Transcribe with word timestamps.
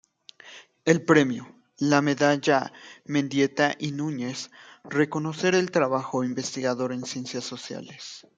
El 0.83 1.05
premio, 1.05 1.47
la 1.77 2.01
medalla 2.01 2.73
Mendieta 3.05 3.75
y 3.77 3.91
Nuñez, 3.91 4.49
reconocer 4.83 5.53
el 5.53 5.69
trabajo 5.69 6.23
investigador 6.23 6.91
en 6.91 7.05
ciencias 7.05 7.43
sociales. 7.43 8.25